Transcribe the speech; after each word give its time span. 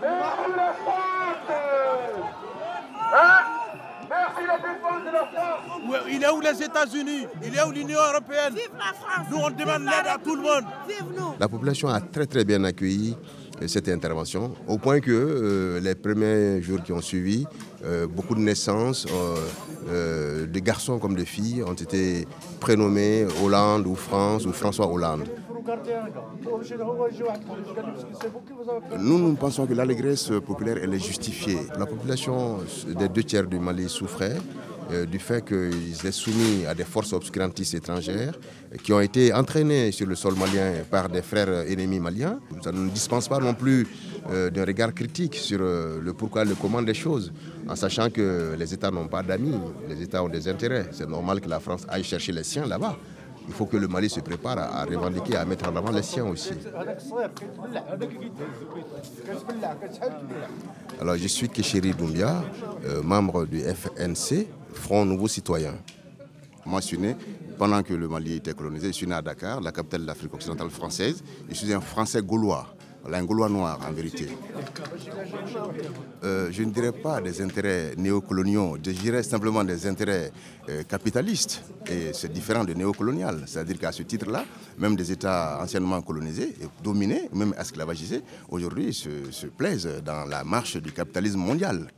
Merci 0.00 0.50
la 0.56 0.72
France 0.72 1.48
Hein 3.14 3.38
Merci 4.10 4.42
la 4.46 4.56
défense 4.58 5.02
de 5.06 5.12
la 5.12 5.26
France 5.26 6.06
Il 6.10 6.22
est 6.22 6.30
où 6.30 6.40
les 6.40 6.62
États-Unis? 6.62 7.26
Il 7.44 7.56
est 7.56 7.62
où 7.64 7.72
l'Union 7.72 7.98
européenne? 7.98 8.54
Vive 8.54 8.70
la 8.78 8.92
France 8.94 9.26
Nous, 9.30 9.38
on 9.38 9.50
demande 9.50 9.82
l'aide 9.84 10.06
à 10.06 10.18
tout 10.22 10.36
le 10.36 10.42
monde. 10.42 10.64
Vive 10.88 11.04
nous 11.16 11.34
La 11.38 11.48
population 11.48 11.88
a 11.88 12.00
très 12.00 12.26
très 12.26 12.44
bien 12.44 12.62
accueilli 12.64 13.16
euh, 13.60 13.66
cette 13.66 13.88
intervention, 13.88 14.54
au 14.68 14.78
point 14.78 15.00
que 15.00 15.10
euh, 15.10 15.80
les 15.80 15.94
premiers 15.96 16.62
jours 16.62 16.80
qui 16.82 16.92
ont 16.92 17.00
suivi, 17.00 17.44
euh, 17.84 18.06
beaucoup 18.06 18.34
de 18.36 18.40
naissances, 18.40 19.04
euh, 19.12 19.36
euh, 19.88 20.46
de 20.46 20.58
garçons 20.60 20.98
comme 21.00 21.16
de 21.16 21.24
filles, 21.24 21.64
ont 21.64 21.74
été 21.74 22.26
prénommés 22.60 23.26
Hollande 23.42 23.86
ou 23.86 23.96
France 23.96 24.46
ou 24.46 24.52
François 24.52 24.86
Hollande. 24.86 25.28
Nous, 28.98 29.18
nous 29.18 29.34
pensons 29.34 29.66
que 29.66 29.74
l'allégresse 29.74 30.30
populaire, 30.46 30.76
elle 30.82 30.94
est 30.94 30.98
justifiée. 31.04 31.58
La 31.78 31.86
population 31.86 32.58
des 32.86 33.08
deux 33.08 33.22
tiers 33.22 33.46
du 33.46 33.58
Mali 33.58 33.88
souffrait 33.88 34.36
euh, 34.90 35.04
du 35.04 35.18
fait 35.18 35.44
qu'ils 35.44 35.94
étaient 35.94 36.12
soumis 36.12 36.64
à 36.66 36.74
des 36.74 36.84
forces 36.84 37.12
obscurantistes 37.12 37.74
étrangères 37.74 38.32
qui 38.82 38.92
ont 38.94 39.00
été 39.00 39.34
entraînées 39.34 39.92
sur 39.92 40.06
le 40.06 40.14
sol 40.14 40.34
malien 40.34 40.72
par 40.90 41.10
des 41.10 41.20
frères 41.20 41.50
ennemis 41.70 42.00
maliens. 42.00 42.38
Ça 42.62 42.72
ne 42.72 42.78
nous 42.78 42.90
dispense 42.90 43.28
pas 43.28 43.38
non 43.38 43.52
plus 43.52 43.86
euh, 44.30 44.48
d'un 44.48 44.64
regard 44.64 44.94
critique 44.94 45.34
sur 45.34 45.58
euh, 45.60 46.00
le 46.02 46.14
pourquoi, 46.14 46.44
le 46.44 46.54
comment 46.54 46.80
des 46.80 46.94
choses, 46.94 47.32
en 47.68 47.76
sachant 47.76 48.08
que 48.08 48.54
les 48.58 48.72
États 48.72 48.90
n'ont 48.90 49.08
pas 49.08 49.22
d'amis, 49.22 49.58
les 49.86 50.02
États 50.02 50.22
ont 50.24 50.28
des 50.28 50.48
intérêts. 50.48 50.86
C'est 50.92 51.08
normal 51.08 51.42
que 51.42 51.48
la 51.50 51.60
France 51.60 51.84
aille 51.88 52.04
chercher 52.04 52.32
les 52.32 52.44
siens 52.44 52.64
là-bas. 52.64 52.96
Il 53.48 53.54
faut 53.54 53.66
que 53.66 53.76
le 53.78 53.88
Mali 53.88 54.10
se 54.10 54.20
prépare 54.20 54.58
à, 54.58 54.84
revendiquer, 54.84 55.36
à 55.36 55.44
mettre 55.44 55.68
en 55.70 55.74
avant 55.76 55.90
les 55.90 56.02
siens 56.02 56.26
aussi. 56.26 56.50
Alors, 61.00 61.16
je 61.16 61.26
suis 61.26 61.48
Kéchéri 61.48 61.92
Doumbia, 61.92 62.44
euh, 62.84 63.02
membre 63.02 63.46
du 63.46 63.60
FNC, 63.60 64.46
Front 64.74 65.04
Nouveau 65.06 65.28
Citoyen. 65.28 65.74
Moi, 66.66 66.80
je 66.80 66.86
suis 66.86 66.98
né 66.98 67.16
pendant 67.56 67.82
que 67.82 67.94
le 67.94 68.06
Mali 68.06 68.34
était 68.34 68.52
colonisé. 68.52 68.88
Je 68.88 68.92
suis 68.92 69.06
né 69.06 69.14
à 69.14 69.22
Dakar, 69.22 69.60
la 69.62 69.72
capitale 69.72 70.02
de 70.02 70.06
l'Afrique 70.06 70.34
occidentale 70.34 70.68
française. 70.68 71.24
Je 71.48 71.54
suis 71.54 71.72
un 71.72 71.80
Français 71.80 72.20
gaulois, 72.20 72.66
Gaulois 73.24 73.48
noir 73.48 73.78
en 73.88 73.92
vérité. 73.92 74.28
Euh, 76.24 76.48
je 76.50 76.62
ne 76.62 76.70
dirais 76.70 76.92
pas 76.92 77.20
des 77.20 77.40
intérêts 77.42 77.94
néocoloniaux, 77.96 78.76
je 78.84 78.90
dirais 78.90 79.22
simplement 79.22 79.64
des 79.64 79.86
intérêts 79.86 80.30
euh, 80.68 80.82
capitalistes. 80.82 81.62
Et 81.90 82.12
c'est 82.12 82.32
différent 82.32 82.64
de 82.64 82.74
néocolonial. 82.74 83.42
C'est-à-dire 83.46 83.78
qu'à 83.78 83.92
ce 83.92 84.02
titre-là, 84.02 84.44
même 84.78 84.96
des 84.96 85.10
États 85.12 85.58
anciennement 85.62 86.02
colonisés, 86.02 86.54
dominés, 86.82 87.28
même 87.32 87.54
esclavagisés, 87.58 88.22
aujourd'hui 88.48 88.92
se, 88.92 89.30
se 89.30 89.46
plaisent 89.46 90.02
dans 90.04 90.24
la 90.24 90.44
marche 90.44 90.76
du 90.76 90.92
capitalisme 90.92 91.38
mondial. 91.38 91.88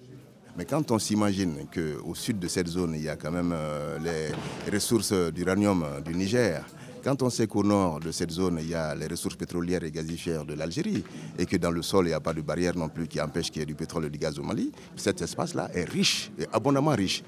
Mais 0.57 0.65
quand 0.65 0.91
on 0.91 0.99
s'imagine 0.99 1.67
qu'au 1.73 2.15
sud 2.15 2.39
de 2.39 2.49
cette 2.49 2.67
zone, 2.69 2.95
il 2.95 3.03
y 3.03 3.09
a 3.09 3.17
quand 3.17 3.31
même 3.31 3.53
euh, 3.55 3.99
les 3.99 4.71
ressources 4.73 5.13
d'uranium 5.33 5.85
du 6.05 6.15
Niger, 6.15 6.65
quand 7.03 7.23
on 7.23 7.31
sait 7.31 7.47
qu'au 7.47 7.63
nord 7.63 8.01
de 8.01 8.13
cette 8.13 8.31
zone, 8.31 8.59
il 8.61 8.69
y 8.69 8.75
a 8.75 8.95
les 8.95 9.07
ressources 9.07 9.37
pétrolières 9.37 9.83
et 9.85 9.91
gazifères 9.91 10.45
de 10.45 10.55
l'Algérie, 10.55 11.05
et 11.39 11.47
que 11.47 11.57
dans 11.57 11.71
le 11.71 11.83
sol, 11.83 12.07
il 12.07 12.09
n'y 12.09 12.15
a 12.15 12.21
pas 12.21 12.35
de 12.35 12.41
barrière 12.43 12.77
non 12.77 12.89
plus 12.89 13.09
qui 13.09 13.21
empêche 13.21 13.51
qu'il 13.51 13.61
y 13.61 13.63
ait 13.63 13.67
du 13.67 13.75
pétrole 13.75 14.07
et 14.07 14.11
du 14.11 14.19
gaz 14.19 14.39
au 14.39 14.43
Mali, 14.43 14.73
cet 14.97 15.23
espace-là 15.23 15.71
est 15.75 15.89
riche, 15.89 16.31
et 16.39 16.47
abondamment 16.53 16.95
riche. 16.95 17.23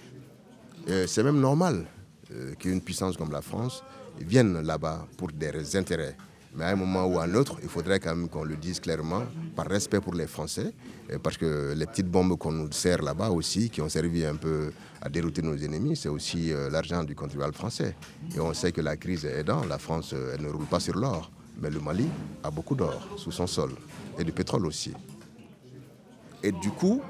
C'est 1.06 1.22
même 1.22 1.40
normal 1.40 1.86
euh, 2.32 2.54
qu'une 2.54 2.80
puissance 2.80 3.16
comme 3.16 3.30
la 3.30 3.42
France 3.42 3.82
vienne 4.20 4.60
là-bas 4.62 5.06
pour 5.16 5.28
des 5.28 5.76
intérêts. 5.76 6.16
Mais 6.54 6.64
à 6.64 6.68
un 6.68 6.76
moment 6.76 7.06
ou 7.06 7.18
à 7.18 7.24
un 7.24 7.34
autre, 7.34 7.56
il 7.62 7.68
faudrait 7.68 7.98
quand 7.98 8.14
même 8.14 8.28
qu'on 8.28 8.44
le 8.44 8.56
dise 8.56 8.78
clairement, 8.78 9.22
par 9.56 9.66
respect 9.66 10.00
pour 10.00 10.14
les 10.14 10.26
Français, 10.26 10.72
parce 11.22 11.36
que 11.38 11.72
les 11.74 11.86
petites 11.86 12.08
bombes 12.08 12.36
qu'on 12.36 12.52
nous 12.52 12.70
sert 12.72 13.02
là-bas 13.02 13.30
aussi, 13.30 13.70
qui 13.70 13.80
ont 13.80 13.88
servi 13.88 14.24
un 14.24 14.36
peu 14.36 14.70
à 15.00 15.08
dérouter 15.08 15.42
nos 15.42 15.56
ennemis, 15.56 15.96
c'est 15.96 16.08
aussi 16.08 16.52
euh, 16.52 16.68
l'argent 16.70 17.04
du 17.04 17.14
contribuable 17.14 17.54
français. 17.54 17.96
Et 18.36 18.40
on 18.40 18.52
sait 18.54 18.70
que 18.70 18.80
la 18.80 18.96
crise 18.96 19.24
est 19.24 19.40
aidant, 19.40 19.64
la 19.64 19.78
France, 19.78 20.12
euh, 20.12 20.34
elle 20.34 20.44
ne 20.44 20.50
roule 20.50 20.66
pas 20.66 20.78
sur 20.80 20.96
l'or, 20.96 21.30
mais 21.60 21.70
le 21.70 21.80
Mali 21.80 22.06
a 22.44 22.50
beaucoup 22.50 22.74
d'or 22.74 23.08
sous 23.16 23.32
son 23.32 23.46
sol, 23.46 23.72
et 24.18 24.24
du 24.24 24.32
pétrole 24.32 24.66
aussi. 24.66 24.92
Et 26.42 26.52
du 26.52 26.70
coup, 26.70 27.00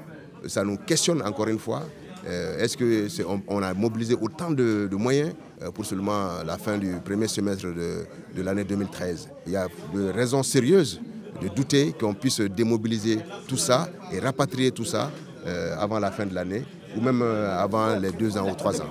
ça 0.47 0.63
nous 0.63 0.77
questionne 0.77 1.21
encore 1.21 1.47
une 1.47 1.59
fois. 1.59 1.83
Euh, 2.25 2.59
Est-ce 2.59 2.77
qu'on 2.77 3.41
on 3.47 3.61
a 3.61 3.73
mobilisé 3.73 4.15
autant 4.19 4.51
de, 4.51 4.89
moyens 4.93 5.33
euh, 5.61 5.71
pour 5.71 5.85
seulement 5.85 6.43
la 6.45 6.57
fin 6.57 6.77
du 6.77 6.95
premier 7.03 7.27
semestre 7.27 7.65
de, 7.67 8.05
de 8.35 8.41
l'année 8.41 8.63
2013 8.63 9.29
Il 9.47 9.53
y 9.53 9.55
a 9.55 9.67
de 9.93 10.09
raisons 10.09 10.43
sérieuses 10.43 11.01
de 11.41 11.47
douter 11.49 11.93
qu'on 11.99 12.13
puisse 12.13 12.39
démobiliser 12.41 13.19
tout 13.47 13.57
ça 13.57 13.89
et 14.11 14.19
rapatrier 14.19 14.71
tout 14.71 14.85
ça 14.85 15.11
euh, 15.45 15.75
avant 15.77 15.99
la 15.99 16.11
fin 16.11 16.25
de 16.25 16.33
l'année 16.33 16.63
ou 16.95 17.01
même 17.01 17.21
avant 17.23 17.95
les 17.95 18.11
deux 18.11 18.37
ans 18.37 18.49
ou 18.49 18.55
trois 18.55 18.79
ans. 18.81 18.89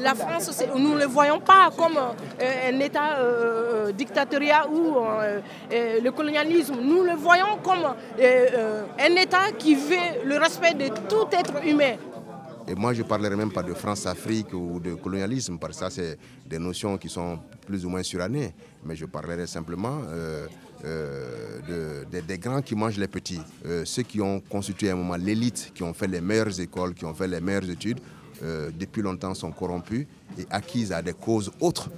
La 0.00 0.14
France, 0.14 0.62
nous 0.76 0.94
ne 0.94 1.00
le 1.00 1.06
voyons 1.06 1.40
pas 1.40 1.70
comme 1.76 1.96
euh, 1.96 2.70
un 2.72 2.80
État 2.80 3.18
euh, 3.18 3.90
dictatorial 3.92 4.66
ou 4.72 4.96
euh, 4.96 5.40
le 6.02 6.10
colonialisme. 6.10 6.76
Nous 6.82 7.02
le 7.02 7.14
voyons 7.14 7.58
comme 7.62 7.94
un 8.18 9.16
État 9.16 9.50
qui 9.58 9.74
veut 9.74 10.24
le 10.24 10.36
respect 10.38 10.74
de 10.74 10.88
tout 11.08 11.26
être 11.32 11.64
humain. 11.66 11.96
Et 12.66 12.74
moi, 12.74 12.92
je 12.92 13.02
ne 13.02 13.08
parlerai 13.08 13.34
même 13.34 13.50
pas 13.50 13.62
de 13.62 13.72
France-Afrique 13.72 14.52
ou 14.52 14.78
de 14.78 14.94
colonialisme, 14.94 15.56
parce 15.58 15.72
que 15.78 15.84
ça, 15.84 15.90
c'est 15.90 16.18
des 16.46 16.58
notions 16.58 16.98
qui 16.98 17.08
sont 17.08 17.38
plus 17.66 17.84
ou 17.86 17.88
moins 17.88 18.02
surannées. 18.02 18.54
Mais 18.84 18.94
je 18.94 19.06
parlerai 19.06 19.46
simplement 19.46 20.00
de- 20.84 22.04
de- 22.12 22.20
des 22.20 22.38
grands 22.38 22.60
qui 22.60 22.74
mangent 22.76 22.98
les 22.98 23.08
petits. 23.08 23.40
Ceux 23.84 24.02
qui 24.02 24.20
ont 24.20 24.40
constitué 24.40 24.90
à 24.90 24.92
un 24.92 24.96
moment 24.96 25.16
l'élite, 25.16 25.72
qui 25.74 25.82
ont 25.82 25.94
fait 25.94 26.06
les 26.06 26.20
meilleures 26.20 26.60
écoles, 26.60 26.92
qui 26.94 27.06
ont 27.06 27.14
fait 27.14 27.26
les 27.26 27.40
meilleures 27.40 27.68
études, 27.70 28.00
euh, 28.42 28.70
depuis 28.76 29.02
longtemps 29.02 29.34
sont 29.34 29.50
corrompus 29.50 30.06
et 30.38 30.46
acquises 30.50 30.92
à 30.92 31.02
des 31.02 31.12
causes 31.12 31.50
autres. 31.60 31.90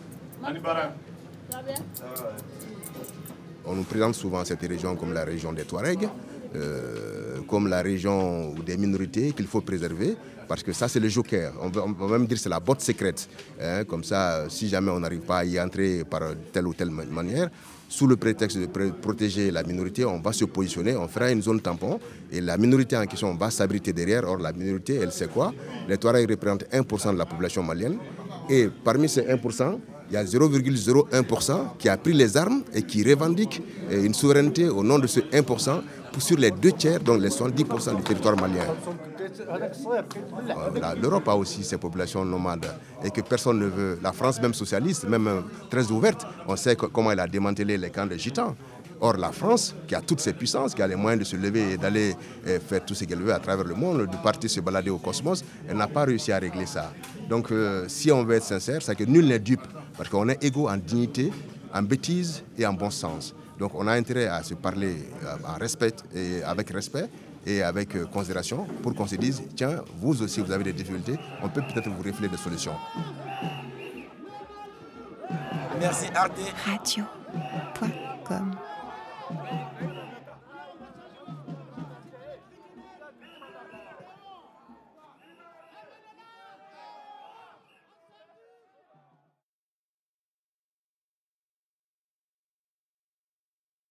On 3.66 3.74
nous 3.74 3.82
présente 3.84 4.14
souvent 4.14 4.44
cette 4.44 4.62
région 4.62 4.96
comme 4.96 5.12
la 5.12 5.24
région 5.24 5.52
des 5.52 5.64
Touaregs, 5.64 6.08
euh, 6.54 7.38
comme 7.48 7.68
la 7.68 7.82
région 7.82 8.54
des 8.64 8.76
minorités 8.76 9.32
qu'il 9.32 9.46
faut 9.46 9.60
préserver, 9.60 10.16
parce 10.48 10.62
que 10.62 10.72
ça 10.72 10.88
c'est 10.88 11.00
le 11.00 11.08
joker. 11.08 11.52
On 11.62 11.68
va, 11.68 11.86
même 12.18 12.26
dire 12.26 12.36
que 12.36 12.42
c'est 12.42 12.48
la 12.48 12.60
botte 12.60 12.80
secrète. 12.80 13.28
hein. 13.60 13.84
comme 13.84 14.02
ça, 14.04 14.44
si 14.48 14.68
jamais 14.68 14.90
on 14.90 15.00
n'arrive 15.00 15.20
pas 15.20 15.38
à 15.38 15.44
y 15.44 15.60
entrer 15.60 16.04
par 16.04 16.22
telle 16.52 16.66
ou 16.66 16.74
telle 16.74 16.90
ma- 16.90 17.04
manière, 17.04 17.48
sous 17.88 18.06
le 18.06 18.16
prétexte 18.16 18.56
de 18.56 18.66
protéger 18.66 19.50
la 19.50 19.64
minorité, 19.64 20.04
on 20.04 20.20
va 20.20 20.32
se 20.32 20.44
positionner, 20.44 20.94
on 20.96 21.08
fera 21.08 21.30
une 21.32 21.42
zone 21.42 21.60
tampon, 21.60 21.98
et 22.30 22.40
la 22.40 22.56
minorité 22.56 22.96
en 22.96 23.04
question 23.06 23.34
va 23.34 23.50
s'abriter 23.50 23.92
derrière. 23.92 24.22
Or, 24.28 24.38
la 24.38 24.52
minorité, 24.52 24.94
elle 25.02 25.10
sait 25.10 25.26
quoi? 25.26 25.52
Les 25.88 25.98
Touaregs 25.98 26.30
représentent 26.30 26.66
1% 26.72 27.12
de 27.14 27.18
la 27.18 27.26
population 27.26 27.64
malienne, 27.64 27.98
et 28.48 28.68
parmi 28.84 29.08
ces 29.08 29.22
1%, 29.22 29.78
il 30.10 30.14
y 30.14 30.16
a 30.16 30.24
0,01% 30.24 31.76
qui 31.78 31.88
a 31.88 31.96
pris 31.96 32.12
les 32.12 32.36
armes 32.36 32.62
et 32.74 32.82
qui 32.82 33.02
revendique 33.08 33.62
euh, 33.90 34.04
une 34.04 34.14
souveraineté 34.14 34.68
au 34.68 34.82
nom 34.82 34.98
de 34.98 35.06
ce 35.06 35.20
1% 35.20 35.82
pour- 36.12 36.20
sur 36.22 36.36
les 36.36 36.50
deux 36.50 36.72
tiers, 36.72 36.98
donc 37.00 37.20
les 37.20 37.28
70% 37.30 37.94
du 37.96 38.02
territoire 38.02 38.34
malien. 38.36 38.64
L'Europe 41.00 41.28
a 41.28 41.36
aussi 41.36 41.62
ses 41.62 41.78
populations 41.78 42.24
nomades 42.24 42.66
et 43.04 43.10
que 43.10 43.20
personne 43.20 43.58
ne 43.60 43.66
veut. 43.66 43.98
La 44.02 44.12
France, 44.12 44.40
même 44.40 44.54
socialiste, 44.54 45.04
même 45.08 45.26
euh, 45.28 45.40
très 45.70 45.88
ouverte, 45.90 46.26
on 46.48 46.56
sait 46.56 46.74
comment 46.76 47.12
elle 47.12 47.20
a 47.20 47.26
démantelé 47.26 47.76
les 47.78 47.90
camps 47.90 48.06
de 48.06 48.16
gitans. 48.16 48.54
Or, 49.02 49.16
la 49.16 49.32
France, 49.32 49.74
qui 49.88 49.94
a 49.94 50.02
toutes 50.02 50.20
ses 50.20 50.34
puissances, 50.34 50.74
qui 50.74 50.82
a 50.82 50.86
les 50.86 50.94
moyens 50.96 51.20
de 51.20 51.24
se 51.24 51.34
lever 51.36 51.72
et 51.72 51.76
d'aller 51.78 52.14
euh, 52.46 52.58
faire 52.60 52.84
tout 52.84 52.94
ce 52.94 53.04
qu'elle 53.04 53.20
veut 53.22 53.32
à 53.32 53.38
travers 53.38 53.64
le 53.64 53.74
monde, 53.74 54.06
de 54.10 54.16
partir 54.22 54.50
se 54.50 54.60
balader 54.60 54.90
au 54.90 54.98
cosmos, 54.98 55.42
elle 55.68 55.76
n'a 55.78 55.86
pas 55.86 56.04
réussi 56.04 56.32
à 56.32 56.38
régler 56.38 56.66
ça. 56.66 56.92
Donc, 57.28 57.48
si 57.86 58.10
on 58.10 58.24
veut 58.24 58.34
être 58.34 58.42
sincère, 58.44 58.82
c'est 58.82 58.96
que 58.96 59.04
nul 59.04 59.24
n'est 59.24 59.38
dupe, 59.38 59.62
parce 59.96 60.08
qu'on 60.08 60.28
est 60.28 60.42
égaux 60.42 60.68
en 60.68 60.76
dignité, 60.76 61.32
en 61.72 61.82
bêtise 61.82 62.42
et 62.58 62.66
en 62.66 62.72
bon 62.72 62.90
sens. 62.90 63.34
Donc, 63.58 63.72
on 63.74 63.86
a 63.86 63.92
intérêt 63.92 64.26
à 64.26 64.42
se 64.42 64.54
parler 64.54 64.96
euh, 65.24 65.36
en 65.46 65.58
respect 65.58 65.94
et 66.14 66.42
avec 66.42 66.70
respect 66.70 67.08
et 67.46 67.62
avec 67.62 67.94
euh, 67.94 68.06
considération 68.06 68.66
pour 68.82 68.94
qu'on 68.94 69.06
se 69.06 69.16
dise 69.16 69.42
tiens, 69.54 69.82
vous 70.00 70.22
aussi, 70.22 70.40
vous 70.40 70.50
avez 70.52 70.64
des 70.64 70.72
difficultés, 70.72 71.18
on 71.42 71.48
peut 71.48 71.62
peut-être 71.62 71.90
vous 71.90 72.02
réfléchir 72.02 72.30
des 72.30 72.36
solutions. 72.38 72.74
Merci 75.78 76.06
Arte. 76.14 76.38
Radio.com 76.66 78.54